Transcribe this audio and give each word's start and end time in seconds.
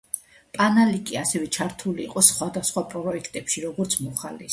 პალანიკი 0.59 1.19
ასევე 1.19 1.49
ჩართული 1.57 2.01
იყო 2.05 2.23
სხვადასხვა 2.29 2.85
პროექტებში, 2.95 3.63
როგორც 3.67 3.99
მოხალისე. 4.07 4.49